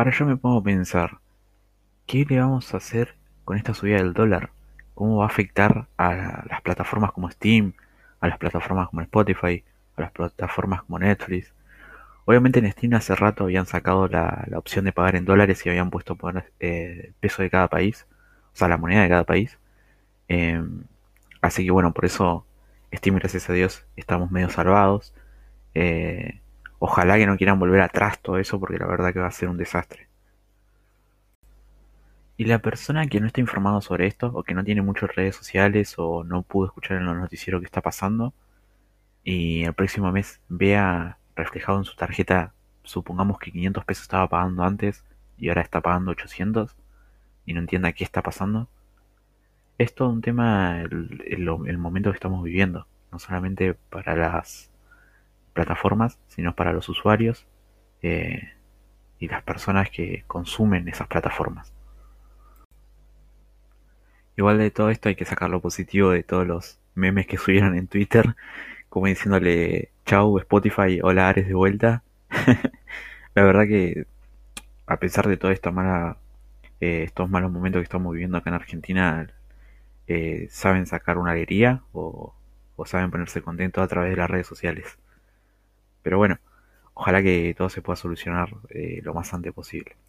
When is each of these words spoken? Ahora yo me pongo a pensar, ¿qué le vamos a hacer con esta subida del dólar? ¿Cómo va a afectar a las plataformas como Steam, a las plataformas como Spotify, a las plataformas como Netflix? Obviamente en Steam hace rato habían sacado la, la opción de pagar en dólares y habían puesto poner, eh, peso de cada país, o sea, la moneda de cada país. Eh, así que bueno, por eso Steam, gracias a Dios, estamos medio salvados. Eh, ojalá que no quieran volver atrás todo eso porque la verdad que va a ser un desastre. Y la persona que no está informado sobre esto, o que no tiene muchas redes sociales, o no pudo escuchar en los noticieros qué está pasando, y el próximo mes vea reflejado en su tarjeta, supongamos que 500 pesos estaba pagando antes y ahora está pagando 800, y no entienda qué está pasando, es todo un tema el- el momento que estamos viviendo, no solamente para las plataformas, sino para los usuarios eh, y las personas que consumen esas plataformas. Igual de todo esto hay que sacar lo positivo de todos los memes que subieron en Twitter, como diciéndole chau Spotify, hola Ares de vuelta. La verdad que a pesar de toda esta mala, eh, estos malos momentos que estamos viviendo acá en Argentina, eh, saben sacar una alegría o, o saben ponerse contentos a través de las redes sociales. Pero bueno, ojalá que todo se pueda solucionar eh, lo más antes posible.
Ahora 0.00 0.12
yo 0.12 0.24
me 0.24 0.38
pongo 0.38 0.60
a 0.60 0.62
pensar, 0.62 1.18
¿qué 2.06 2.24
le 2.26 2.40
vamos 2.40 2.72
a 2.72 2.78
hacer 2.78 3.16
con 3.44 3.58
esta 3.58 3.74
subida 3.74 3.98
del 3.98 4.14
dólar? 4.14 4.48
¿Cómo 4.94 5.18
va 5.18 5.24
a 5.24 5.26
afectar 5.26 5.88
a 5.98 6.42
las 6.48 6.62
plataformas 6.62 7.12
como 7.12 7.30
Steam, 7.30 7.74
a 8.18 8.28
las 8.28 8.38
plataformas 8.38 8.88
como 8.88 9.02
Spotify, 9.02 9.62
a 9.98 10.00
las 10.00 10.10
plataformas 10.12 10.84
como 10.84 11.00
Netflix? 11.00 11.52
Obviamente 12.24 12.60
en 12.60 12.72
Steam 12.72 12.94
hace 12.94 13.14
rato 13.14 13.44
habían 13.44 13.66
sacado 13.66 14.08
la, 14.08 14.46
la 14.48 14.58
opción 14.58 14.86
de 14.86 14.92
pagar 14.92 15.16
en 15.16 15.26
dólares 15.26 15.66
y 15.66 15.68
habían 15.68 15.90
puesto 15.90 16.16
poner, 16.16 16.50
eh, 16.60 17.12
peso 17.20 17.42
de 17.42 17.50
cada 17.50 17.68
país, 17.68 18.06
o 18.54 18.56
sea, 18.56 18.68
la 18.68 18.78
moneda 18.78 19.02
de 19.02 19.08
cada 19.10 19.24
país. 19.24 19.58
Eh, 20.28 20.64
así 21.42 21.62
que 21.66 21.72
bueno, 21.72 21.92
por 21.92 22.06
eso 22.06 22.46
Steam, 22.94 23.16
gracias 23.16 23.50
a 23.50 23.52
Dios, 23.52 23.84
estamos 23.96 24.30
medio 24.30 24.48
salvados. 24.48 25.12
Eh, 25.74 26.39
ojalá 26.80 27.16
que 27.18 27.26
no 27.26 27.36
quieran 27.36 27.60
volver 27.60 27.80
atrás 27.82 28.20
todo 28.20 28.38
eso 28.38 28.58
porque 28.58 28.78
la 28.78 28.88
verdad 28.88 29.12
que 29.12 29.20
va 29.20 29.28
a 29.28 29.32
ser 29.32 29.48
un 29.48 29.58
desastre. 29.58 30.08
Y 32.36 32.44
la 32.46 32.58
persona 32.60 33.06
que 33.06 33.20
no 33.20 33.26
está 33.28 33.40
informado 33.40 33.80
sobre 33.82 34.06
esto, 34.06 34.32
o 34.34 34.42
que 34.42 34.54
no 34.54 34.64
tiene 34.64 34.82
muchas 34.82 35.14
redes 35.14 35.36
sociales, 35.36 35.94
o 35.98 36.24
no 36.24 36.42
pudo 36.42 36.66
escuchar 36.66 36.96
en 36.96 37.04
los 37.06 37.16
noticieros 37.16 37.60
qué 37.60 37.66
está 37.66 37.82
pasando, 37.82 38.32
y 39.24 39.64
el 39.64 39.74
próximo 39.74 40.12
mes 40.12 40.40
vea 40.48 41.18
reflejado 41.36 41.78
en 41.78 41.84
su 41.84 41.96
tarjeta, 41.96 42.54
supongamos 42.84 43.38
que 43.40 43.52
500 43.52 43.84
pesos 43.86 44.02
estaba 44.04 44.28
pagando 44.28 44.64
antes 44.64 45.04
y 45.38 45.48
ahora 45.50 45.62
está 45.62 45.80
pagando 45.82 46.12
800, 46.12 46.76
y 47.46 47.54
no 47.54 47.60
entienda 47.60 47.92
qué 47.92 48.04
está 48.04 48.22
pasando, 48.22 48.68
es 49.78 49.94
todo 49.94 50.10
un 50.10 50.20
tema 50.20 50.80
el- 50.82 51.24
el 51.26 51.78
momento 51.78 52.10
que 52.10 52.16
estamos 52.16 52.44
viviendo, 52.44 52.86
no 53.12 53.18
solamente 53.18 53.74
para 53.74 54.14
las 54.16 54.70
plataformas, 55.50 56.18
sino 56.28 56.54
para 56.54 56.72
los 56.72 56.88
usuarios 56.88 57.46
eh, 58.02 58.52
y 59.18 59.28
las 59.28 59.42
personas 59.42 59.90
que 59.90 60.24
consumen 60.26 60.88
esas 60.88 61.08
plataformas. 61.08 61.72
Igual 64.36 64.58
de 64.58 64.70
todo 64.70 64.90
esto 64.90 65.08
hay 65.08 65.16
que 65.16 65.24
sacar 65.24 65.50
lo 65.50 65.60
positivo 65.60 66.10
de 66.10 66.22
todos 66.22 66.46
los 66.46 66.78
memes 66.94 67.26
que 67.26 67.36
subieron 67.36 67.76
en 67.76 67.88
Twitter, 67.88 68.36
como 68.88 69.06
diciéndole 69.06 69.90
chau 70.06 70.38
Spotify, 70.38 71.00
hola 71.02 71.28
Ares 71.28 71.46
de 71.46 71.54
vuelta. 71.54 72.02
La 73.34 73.42
verdad 73.42 73.66
que 73.66 74.06
a 74.86 74.96
pesar 74.98 75.28
de 75.28 75.36
toda 75.36 75.52
esta 75.52 75.70
mala, 75.70 76.16
eh, 76.80 77.04
estos 77.04 77.28
malos 77.30 77.52
momentos 77.52 77.80
que 77.80 77.84
estamos 77.84 78.12
viviendo 78.12 78.38
acá 78.38 78.50
en 78.50 78.54
Argentina, 78.56 79.28
eh, 80.08 80.48
saben 80.50 80.86
sacar 80.86 81.18
una 81.18 81.32
alegría 81.32 81.82
o, 81.92 82.34
o 82.76 82.86
saben 82.86 83.10
ponerse 83.10 83.42
contentos 83.42 83.84
a 83.84 83.88
través 83.88 84.10
de 84.10 84.16
las 84.16 84.30
redes 84.30 84.46
sociales. 84.46 84.98
Pero 86.02 86.18
bueno, 86.18 86.38
ojalá 86.94 87.22
que 87.22 87.54
todo 87.56 87.70
se 87.70 87.82
pueda 87.82 87.96
solucionar 87.96 88.50
eh, 88.70 89.00
lo 89.02 89.14
más 89.14 89.32
antes 89.34 89.52
posible. 89.52 89.96